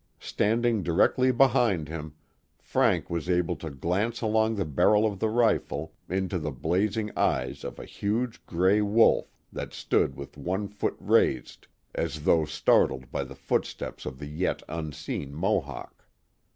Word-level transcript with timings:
Standing 0.19 0.81
directly 0.81 1.31
behind 1.31 1.87
him, 1.87 2.15
Frank 2.57 3.07
was 3.11 3.29
able 3.29 3.55
to 3.57 3.69
glance 3.69 4.19
along 4.21 4.55
the 4.55 4.65
barrel 4.65 5.05
of 5.05 5.19
the 5.19 5.29
rifle 5.29 5.93
into 6.09 6.39
the 6.39 6.49
blazing 6.49 7.11
eyes 7.15 7.63
of 7.63 7.77
a 7.77 7.85
huge 7.85 8.43
gray 8.47 8.81
wolf 8.81 9.31
that 9.53 9.73
stood 9.75 10.15
with 10.15 10.37
one 10.39 10.67
foot 10.67 10.95
raised, 10.99 11.67
as 11.93 12.15
Legend 12.15 12.15
of 12.15 12.15
Mrs. 12.15 12.15
Ross 12.15 12.21
249 12.25 12.25
though 12.25 12.45
startled 12.45 13.11
by 13.11 13.23
the 13.23 13.39
footsteps 13.39 14.05
of 14.07 14.17
the 14.17 14.27
yet 14.27 14.63
unseen 14.67 15.35
Mohawk. 15.35 16.07